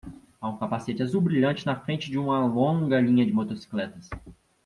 Há 0.41 0.49
um 0.49 0.57
capacete 0.57 1.03
azul 1.03 1.21
brilhante 1.21 1.63
na 1.63 1.79
frente 1.79 2.09
de 2.09 2.17
uma 2.17 2.43
longa 2.43 2.99
linha 2.99 3.23
de 3.23 3.31
motocicletas. 3.31 4.09